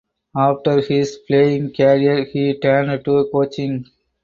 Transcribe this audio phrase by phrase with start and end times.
[0.35, 3.85] After his playing career he turned to coaching.